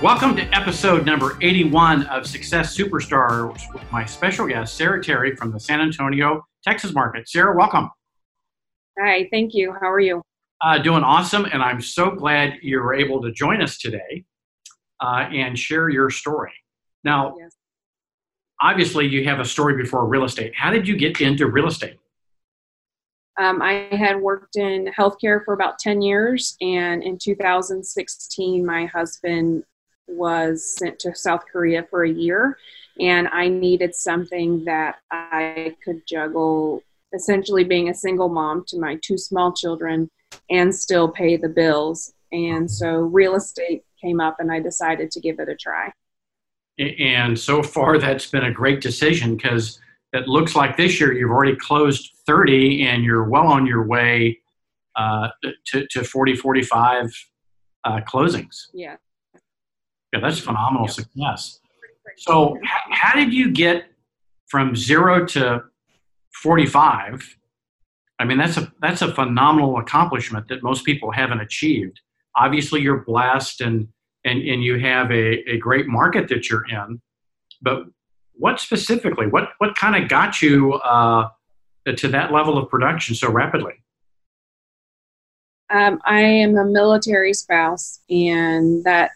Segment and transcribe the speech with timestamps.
[0.00, 5.50] Welcome to episode number 81 of Success Superstars with my special guest, Sara Terry from
[5.50, 7.28] the San Antonio, Texas market.
[7.28, 7.90] Sara, welcome.
[8.96, 9.72] Hi, thank you.
[9.72, 10.22] How are you?
[10.62, 14.24] Uh, doing awesome, and I'm so glad you were able to join us today
[15.00, 16.52] uh, and share your story.
[17.02, 17.56] Now, yes.
[18.62, 20.52] obviously, you have a story before real estate.
[20.54, 21.96] How did you get into real estate?
[23.36, 29.64] Um, I had worked in healthcare for about 10 years, and in 2016, my husband
[30.08, 32.58] was sent to South Korea for a year,
[32.98, 36.82] and I needed something that I could juggle
[37.14, 40.10] essentially being a single mom to my two small children
[40.50, 42.12] and still pay the bills.
[42.32, 45.92] And so real estate came up, and I decided to give it a try.
[46.78, 49.80] And so far, that's been a great decision because
[50.12, 54.38] it looks like this year you've already closed 30 and you're well on your way
[54.96, 55.28] uh,
[55.66, 57.12] to, to 40, 45
[57.84, 58.68] uh, closings.
[58.72, 58.96] Yeah.
[60.12, 61.60] Yeah, that's phenomenal success.
[62.16, 63.84] So, how did you get
[64.48, 65.64] from zero to
[66.42, 67.36] 45?
[68.18, 72.00] I mean, that's a that's a phenomenal accomplishment that most people haven't achieved.
[72.36, 73.88] Obviously, you're blessed and
[74.24, 77.00] and and you have a, a great market that you're in.
[77.62, 77.84] But
[78.32, 79.26] what specifically?
[79.26, 81.28] What what kind of got you uh,
[81.94, 83.74] to that level of production so rapidly?
[85.70, 89.10] Um, I am a military spouse, and that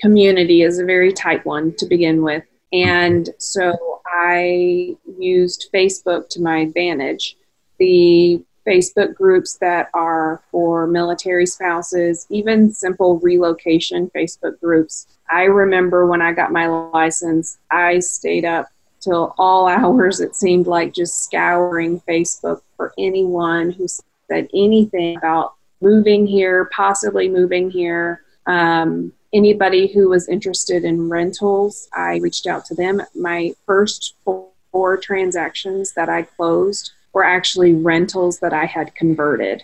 [0.00, 2.44] community is a very tight one to begin with.
[2.72, 7.36] And so I used Facebook to my advantage.
[7.78, 15.06] The Facebook groups that are for military spouses, even simple relocation Facebook groups.
[15.30, 18.66] I remember when I got my license, I stayed up
[19.00, 25.54] till all hours, it seemed like just scouring Facebook for anyone who said anything about
[25.80, 28.22] moving here, possibly moving here.
[28.46, 33.02] Um, anybody who was interested in rentals, I reached out to them.
[33.14, 39.62] My first four transactions that I closed were actually rentals that I had converted.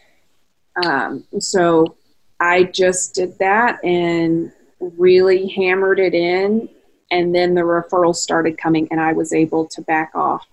[0.85, 1.97] Um, so
[2.41, 6.69] I just did that and really hammered it in.
[7.11, 10.47] And then the referrals started coming, and I was able to back off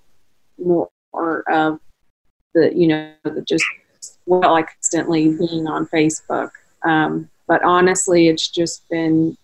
[0.64, 0.90] more
[1.50, 1.80] of
[2.54, 3.66] the, you know, the just
[4.26, 6.52] well, like constantly being on Facebook.
[6.84, 9.38] Um, but honestly, it's just been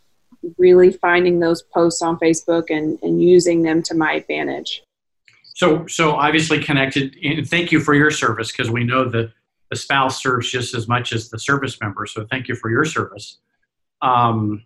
[0.58, 4.82] really finding those posts on Facebook and, and using them to my advantage.
[5.56, 9.34] So, so obviously connected, and thank you for your service because we know that
[9.70, 12.06] the spouse serves just as much as the service member.
[12.06, 13.40] So, thank you for your service.
[14.02, 14.64] Um,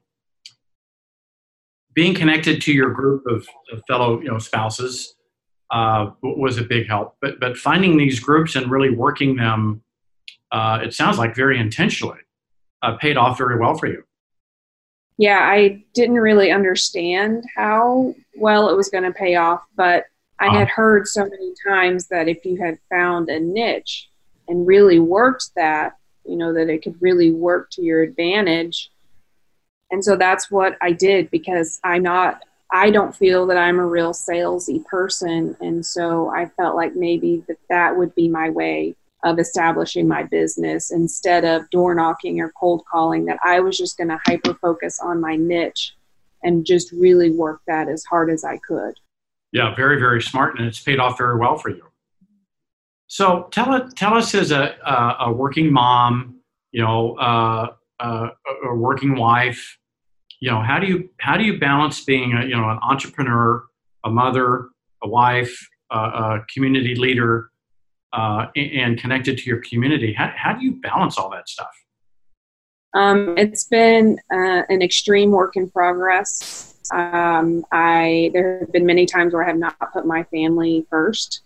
[1.96, 5.16] being connected to your group of, of fellow, you know, spouses
[5.72, 7.16] uh, was a big help.
[7.20, 9.82] But, but finding these groups and really working them,
[10.52, 12.20] uh, it sounds like very intentionally
[12.82, 14.04] uh, paid off very well for you.
[15.18, 20.06] Yeah, I didn't really understand how well it was going to pay off, but
[20.40, 20.74] I had uh-huh.
[20.76, 24.10] heard so many times that if you had found a niche
[24.48, 28.90] and really worked that, you know, that it could really work to your advantage.
[29.92, 33.86] And so that's what I did because I'm not, I don't feel that I'm a
[33.86, 35.56] real salesy person.
[35.62, 40.24] And so I felt like maybe that that would be my way of establishing my
[40.24, 44.54] business instead of door knocking or cold calling that i was just going to hyper
[44.56, 45.94] focus on my niche
[46.44, 48.94] and just really work that as hard as i could.
[49.52, 51.86] Yeah very very smart and it's paid off very well for you.
[53.08, 58.30] So tell it tell us as a, a, a working mom you know uh, uh,
[58.70, 59.78] a working wife
[60.40, 63.64] you know how do you how do you balance being a you know an entrepreneur
[64.06, 64.70] a mother
[65.04, 67.51] a wife a, a community leader
[68.14, 70.14] uh, and connected to your community.
[70.14, 71.72] How, how do you balance all that stuff?
[72.94, 76.76] Um, it's been uh, an extreme work in progress.
[76.94, 81.42] Um, I there have been many times where I have not put my family first,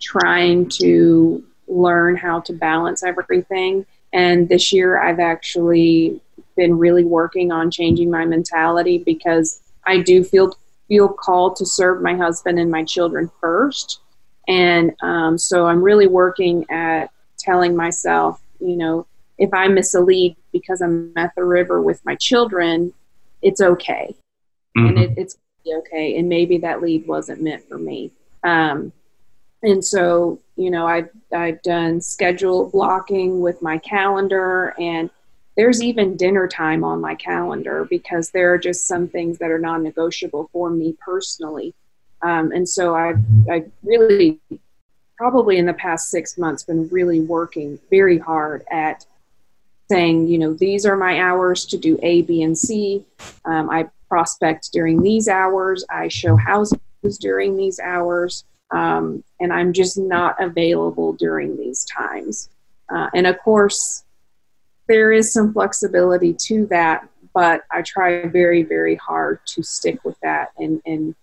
[0.00, 3.84] trying to learn how to balance everything.
[4.14, 6.22] And this year, I've actually
[6.56, 10.56] been really working on changing my mentality because I do feel
[10.88, 14.00] feel called to serve my husband and my children first
[14.48, 19.06] and um, so I'm really working at telling myself, you know,
[19.36, 22.92] if I miss a lead because I'm at the river with my children,
[23.42, 24.16] it's okay.
[24.76, 24.86] Mm-hmm.
[24.86, 25.36] And it, it's
[25.66, 26.18] okay.
[26.18, 28.10] And maybe that lead wasn't meant for me.
[28.42, 28.92] Um,
[29.62, 35.10] and so, you know, I've, I've done schedule blocking with my calendar and
[35.56, 39.58] there's even dinner time on my calendar because there are just some things that are
[39.58, 41.74] non-negotiable for me personally
[42.22, 43.14] um, and so I,
[43.50, 44.40] I really,
[45.16, 49.04] probably in the past six months, been really working very hard at
[49.90, 53.04] saying, you know, these are my hours to do A, B, and C.
[53.44, 55.84] Um, I prospect during these hours.
[55.90, 56.78] I show houses
[57.20, 58.44] during these hours.
[58.70, 62.50] Um, and I'm just not available during these times.
[62.90, 64.04] Uh, and of course,
[64.88, 70.18] there is some flexibility to that, but I try very, very hard to stick with
[70.20, 71.14] that and, and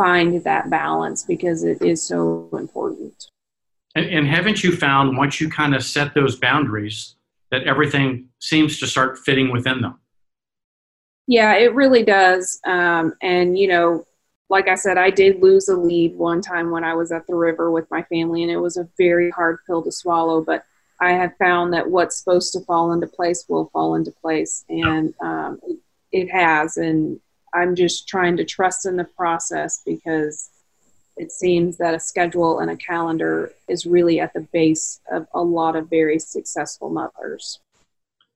[0.00, 3.26] find that balance because it is so important.
[3.94, 7.16] And, and haven't you found once you kind of set those boundaries
[7.50, 10.00] that everything seems to start fitting within them?
[11.26, 12.60] Yeah, it really does.
[12.64, 14.04] Um, and, you know,
[14.48, 17.34] like I said, I did lose a lead one time when I was at the
[17.34, 20.42] river with my family, and it was a very hard pill to swallow.
[20.42, 20.64] But
[21.00, 25.14] I have found that what's supposed to fall into place will fall into place, and
[25.20, 25.78] um, it,
[26.10, 26.76] it has.
[26.76, 27.20] And
[27.54, 30.50] I'm just trying to trust in the process because
[31.16, 35.42] it seems that a schedule and a calendar is really at the base of a
[35.42, 37.58] lot of very successful mothers.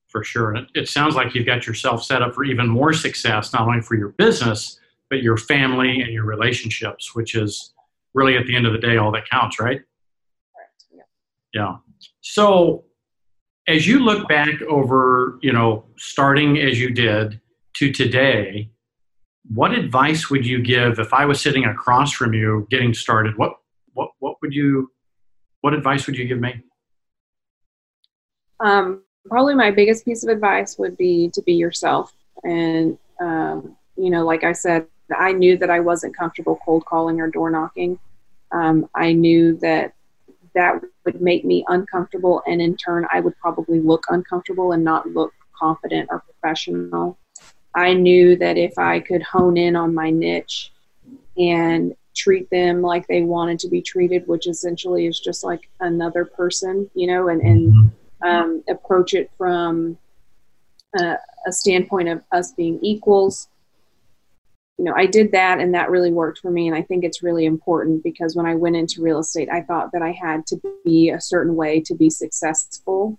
[0.08, 0.54] For sure.
[0.54, 3.80] It, it sounds like you've got yourself set up for even more success, not only
[3.80, 4.78] for your business
[5.10, 7.72] but your family and your relationships, which is
[8.14, 9.80] really at the end of the day all that counts, right?
[10.52, 10.84] Correct.
[10.92, 11.02] Yeah.
[11.52, 11.76] yeah.
[12.20, 12.84] So
[13.68, 17.40] as you look back over, you know, starting as you did
[17.74, 18.70] to today,
[19.52, 23.36] what advice would you give if I was sitting across from you getting started?
[23.36, 23.54] What
[23.92, 24.90] what what would you
[25.60, 26.62] what advice would you give me?
[28.60, 32.12] Um, probably my biggest piece of advice would be to be yourself
[32.44, 34.86] and um, you know like i said
[35.16, 37.98] I knew that I wasn't comfortable cold calling or door knocking.
[38.52, 39.94] Um, I knew that
[40.54, 45.08] that would make me uncomfortable, and in turn, I would probably look uncomfortable and not
[45.08, 47.18] look confident or professional.
[47.74, 50.72] I knew that if I could hone in on my niche
[51.36, 56.24] and treat them like they wanted to be treated, which essentially is just like another
[56.24, 58.26] person, you know, and, and mm-hmm.
[58.26, 59.98] um, approach it from
[60.98, 61.16] a,
[61.46, 63.48] a standpoint of us being equals
[64.78, 66.66] you know, I did that and that really worked for me.
[66.66, 69.92] And I think it's really important because when I went into real estate, I thought
[69.92, 73.18] that I had to be a certain way to be successful.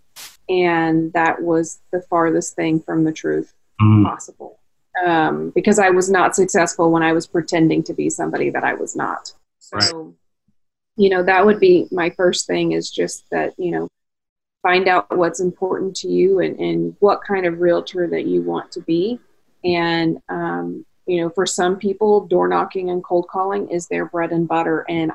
[0.49, 4.03] And that was the farthest thing from the truth mm.
[4.03, 4.59] possible.
[5.05, 8.73] Um, because I was not successful when I was pretending to be somebody that I
[8.75, 9.33] was not.
[9.59, 10.13] So, right.
[10.95, 13.89] you know, that would be my first thing is just that, you know,
[14.61, 18.71] find out what's important to you and, and what kind of realtor that you want
[18.71, 19.19] to be.
[19.63, 24.31] And, um, you know, for some people, door knocking and cold calling is their bread
[24.31, 25.11] and butter, and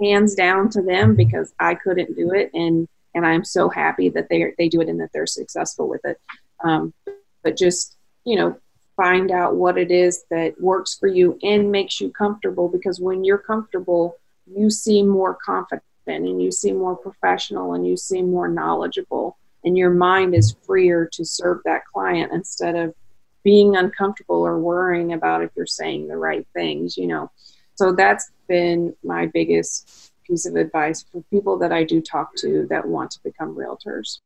[0.00, 4.28] hands down to them because I couldn't do it, and and I'm so happy that
[4.30, 6.18] they they do it and that they're successful with it.
[6.64, 6.94] Um,
[7.42, 8.56] but just you know,
[8.96, 13.24] find out what it is that works for you and makes you comfortable because when
[13.24, 14.16] you're comfortable,
[14.46, 19.76] you seem more confident and you seem more professional and you seem more knowledgeable and
[19.76, 22.94] your mind is freer to serve that client instead of
[23.42, 27.30] being uncomfortable or worrying about if you're saying the right things, you know.
[27.74, 32.66] So that's been my biggest piece of advice for people that I do talk to
[32.68, 34.20] that want to become realtors.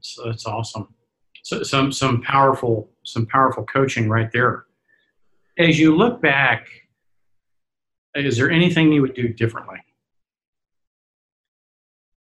[0.00, 0.94] So that's awesome.
[1.42, 4.64] So some some powerful some powerful coaching right there.
[5.58, 6.68] As you look back,
[8.14, 9.78] is there anything you would do differently?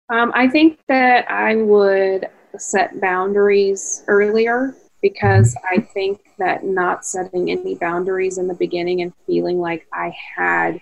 [0.09, 7.51] Um, I think that I would set boundaries earlier because I think that not setting
[7.51, 10.81] any boundaries in the beginning and feeling like I had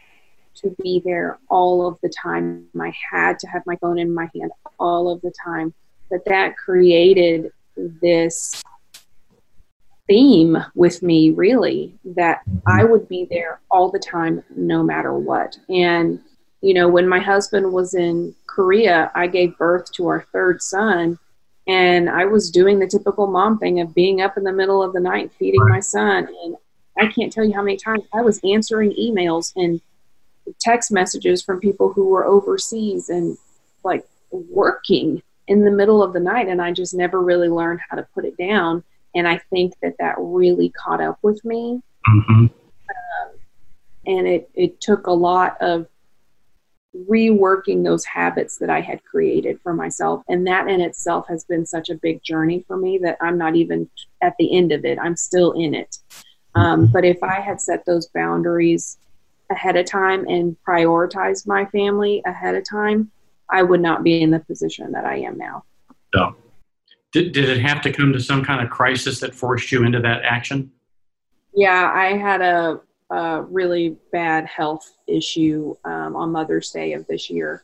[0.56, 4.30] to be there all of the time, I had to have my phone in my
[4.34, 5.74] hand all of the time,
[6.10, 7.52] that that created
[8.02, 8.62] this
[10.08, 15.58] theme with me really that I would be there all the time no matter what.
[15.70, 16.20] And
[16.62, 21.20] you know, when my husband was in Korea, I gave birth to our third son
[21.68, 24.94] and I was doing the typical mom thing of being up in the middle of
[24.94, 26.28] the night feeding my son.
[26.44, 26.56] And
[26.98, 29.82] I can't tell you how many times I was answering emails and
[30.62, 33.38] text messages from people who were overseas and
[33.84, 36.48] like working in the middle of the night.
[36.48, 38.84] And I just never really learned how to put it down.
[39.16, 41.82] And I think that that really caught up with me.
[42.08, 42.46] Mm-hmm.
[42.46, 42.50] Um,
[44.06, 45.88] and it, it took a lot of
[47.10, 50.24] reworking those habits that I had created for myself.
[50.28, 53.56] And that in itself has been such a big journey for me that I'm not
[53.56, 53.90] even
[54.22, 54.98] at the end of it.
[55.00, 56.00] I'm still in it.
[56.56, 56.92] Um, mm-hmm.
[56.92, 58.98] but if I had set those boundaries
[59.50, 63.12] ahead of time and prioritized my family ahead of time,
[63.50, 65.64] I would not be in the position that I am now.
[66.14, 66.32] Yeah.
[67.14, 70.00] Did, did it have to come to some kind of crisis that forced you into
[70.02, 70.72] that action?
[71.54, 77.30] Yeah, I had a a really bad health issue um, on Mother's Day of this
[77.30, 77.64] year.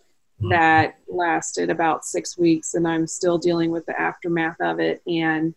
[0.49, 5.01] that lasted about six weeks, and I'm still dealing with the aftermath of it.
[5.07, 5.53] And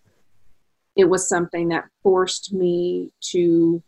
[0.95, 3.83] it was something that forced me to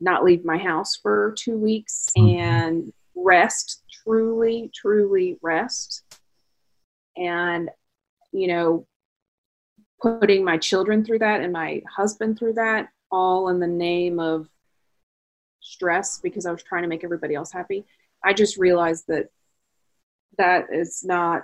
[0.00, 2.36] not leave my house for two weeks mm-hmm.
[2.36, 6.02] and rest, truly, truly rest.
[7.16, 7.70] And,
[8.32, 8.86] you know,
[10.00, 14.48] putting my children through that and my husband through that, all in the name of
[15.60, 17.84] stress because I was trying to make everybody else happy.
[18.24, 19.28] I just realized that
[20.38, 21.42] that is not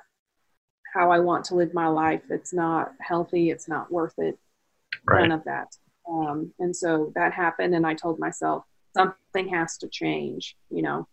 [0.94, 2.22] how I want to live my life.
[2.30, 3.50] It's not healthy.
[3.50, 4.38] It's not worth it.
[5.06, 5.22] Right.
[5.22, 5.76] None of that.
[6.08, 8.64] Um, and so that happened, and I told myself
[8.96, 10.56] something has to change.
[10.70, 11.08] You know,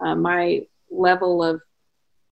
[0.00, 1.60] uh, my level of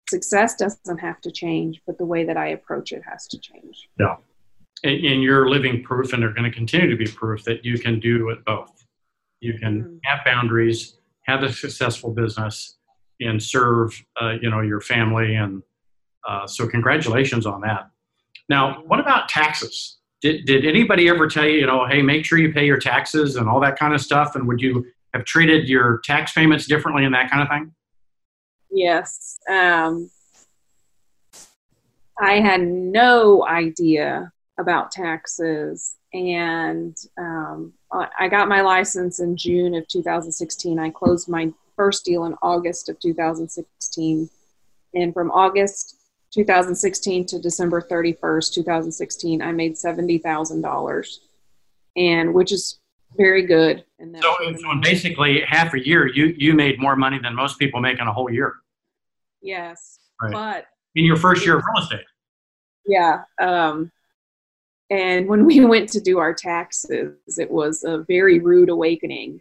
[0.09, 3.89] success doesn't have to change, but the way that I approach it has to change.
[3.99, 4.17] Yeah.
[4.85, 7.79] And, and you're living proof, and they're going to continue to be proof that you
[7.79, 8.85] can do it both.
[9.41, 9.97] You can mm-hmm.
[10.05, 12.79] have boundaries, have a successful business,
[13.21, 15.35] and serve, uh, you know, your family.
[15.35, 15.63] And
[16.27, 17.91] uh, so, congratulations on that.
[18.49, 19.99] Now, what about taxes?
[20.21, 23.37] Did, did anybody ever tell you, you know, hey, make sure you pay your taxes
[23.37, 24.35] and all that kind of stuff?
[24.35, 24.85] And would you
[25.15, 27.73] have treated your tax payments differently and that kind of thing?
[28.71, 29.39] Yes.
[29.49, 30.11] Um,
[32.21, 35.95] I had no idea about taxes.
[36.13, 37.73] And um,
[38.19, 40.79] I got my license in June of 2016.
[40.79, 44.31] I closed my first deal in August of 2016.
[44.95, 45.97] And from August
[46.33, 51.17] 2016 to December 31st, 2016, I made $70,000,
[51.97, 52.79] and which is
[53.19, 53.85] very good.
[53.99, 57.81] And so, so basically, half a year, you you made more money than most people
[57.81, 58.55] make in a whole year.
[59.43, 60.33] Yes, right.
[60.33, 62.07] but in your first year of real estate.
[62.87, 63.91] Yeah, um,
[64.89, 69.41] and when we went to do our taxes, it was a very rude awakening.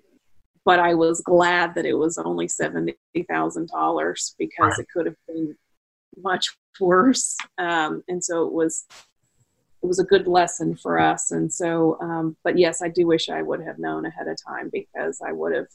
[0.66, 2.98] But I was glad that it was only seventy
[3.30, 4.80] thousand dollars because right.
[4.80, 5.56] it could have been
[6.18, 7.38] much worse.
[7.58, 8.86] Um, and so it was
[9.88, 11.32] it was a good lesson for us.
[11.32, 14.70] And so, um, but yes, I do wish I would have known ahead of time
[14.70, 15.68] because I would have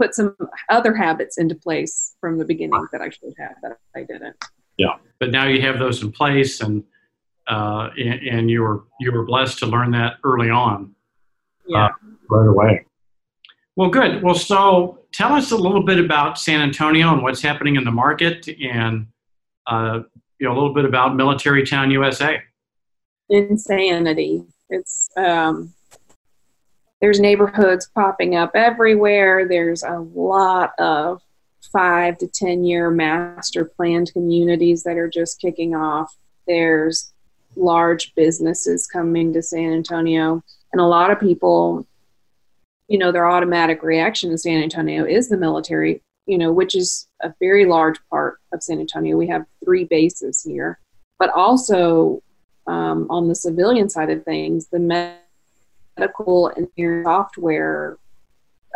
[0.00, 0.36] put some
[0.68, 4.34] other habits into place from the beginning that I should have that I didn't.
[4.78, 6.82] Yeah, but now you have those in place, and
[7.46, 10.92] uh, and, and you were you were blessed to learn that early on.
[11.68, 11.88] Yeah, uh,
[12.28, 12.84] right away.
[13.76, 14.24] Well, good.
[14.24, 17.92] Well, so tell us a little bit about San Antonio and what's happening in the
[17.92, 19.06] market, and
[19.68, 20.00] uh,
[20.40, 22.42] you know a little bit about Military Town USA.
[23.28, 24.44] Insanity.
[24.68, 25.72] It's um,
[27.00, 29.46] there's neighborhoods popping up everywhere.
[29.48, 31.22] There's a lot of
[31.72, 36.16] five to ten year master planned communities that are just kicking off.
[36.46, 37.12] There's
[37.56, 40.42] large businesses coming to San Antonio,
[40.72, 41.86] and a lot of people
[42.88, 47.08] you know, their automatic reaction in San Antonio is the military, you know, which is
[47.22, 49.16] a very large part of San Antonio.
[49.16, 50.78] We have three bases here,
[51.18, 52.22] but also
[52.66, 54.78] um, on the civilian side of things, the
[55.98, 56.68] medical and
[57.04, 57.98] software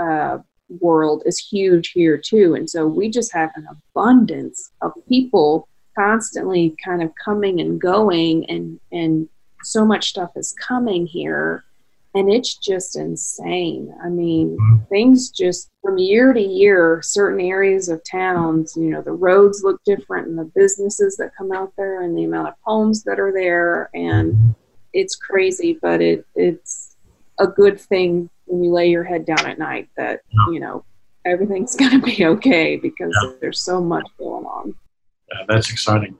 [0.00, 0.38] uh,
[0.80, 2.54] world is huge here too.
[2.54, 5.68] And so we just have an abundance of people
[5.99, 9.28] constantly kind of coming and going and and
[9.62, 11.64] so much stuff is coming here
[12.14, 13.95] and it's just insane.
[14.02, 14.85] I mean, mm-hmm.
[14.88, 19.81] things just from year to year, certain areas of towns, you know, the roads look
[19.85, 23.33] different and the businesses that come out there and the amount of homes that are
[23.33, 24.50] there and mm-hmm.
[24.93, 26.97] it's crazy, but it it's
[27.38, 30.85] a good thing when you lay your head down at night that, you know,
[31.25, 33.33] everything's going to be okay because yeah.
[33.40, 34.75] there's so much going on.
[35.33, 36.17] Yeah, that's exciting.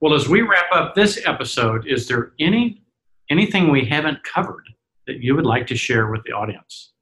[0.00, 2.82] Well, as we wrap up this episode, is there any
[3.28, 4.64] anything we haven't covered
[5.06, 6.92] that you would like to share with the audience?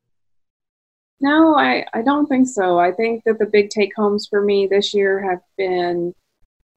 [1.20, 2.78] No, I, I don't think so.
[2.78, 6.14] I think that the big take homes for me this year have been,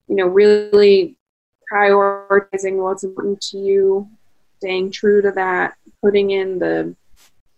[0.08, 1.18] you know, really
[1.72, 4.10] prioritizing what's important to you,
[4.58, 6.94] staying true to that, putting in the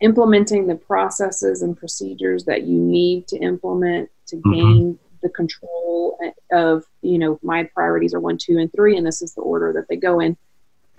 [0.01, 4.51] implementing the processes and procedures that you need to implement to mm-hmm.
[4.51, 6.19] gain the control
[6.51, 9.73] of, you know, my priorities are one, two, and three, and this is the order
[9.73, 10.37] that they go in.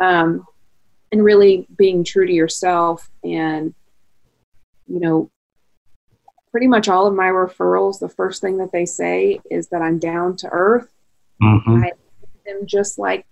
[0.00, 0.44] Um,
[1.13, 3.75] and really being true to yourself and
[4.87, 5.31] you know
[6.51, 9.99] pretty much all of my referrals the first thing that they say is that i'm
[9.99, 10.89] down to earth.
[11.43, 11.85] Mm-hmm.
[11.85, 11.93] i
[12.49, 13.27] am just like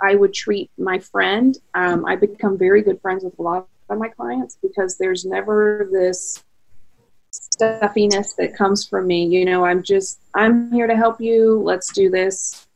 [0.00, 1.56] i would treat my friend.
[1.74, 5.88] Um, i become very good friends with a lot of my clients because there's never
[5.92, 6.42] this
[7.30, 9.26] stuffiness that comes from me.
[9.26, 11.60] You know i'm just i'm here to help you.
[11.62, 12.68] Let's do this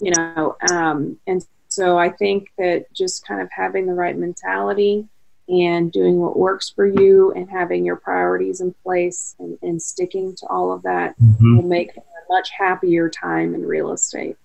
[0.00, 5.06] you know um, and so I think that just kind of having the right mentality
[5.46, 10.34] and doing what works for you and having your priorities in place and, and sticking
[10.36, 11.58] to all of that mm-hmm.
[11.58, 14.38] will make a much happier time in real estate.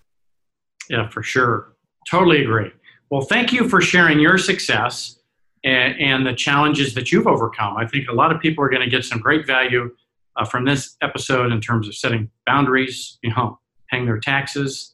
[0.89, 1.71] Yeah, for sure.
[2.09, 2.69] Totally agree.
[3.09, 5.17] Well, thank you for sharing your success
[5.63, 7.77] and, and the challenges that you've overcome.
[7.77, 9.89] I think a lot of people are going to get some great value
[10.35, 13.57] uh, from this episode in terms of setting boundaries, you know,
[13.89, 14.90] paying their taxes,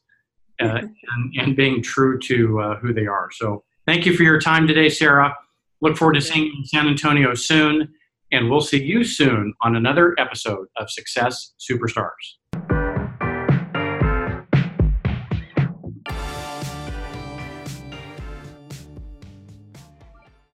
[0.59, 0.89] and,
[1.37, 3.29] and, being true to uh, who they are.
[3.31, 5.35] So, thank you for your time today, Sara.
[5.81, 7.93] Look forward to seeing you in San Antonio soon,
[8.31, 12.37] and we'll see you soon on another episode of Success Superstars.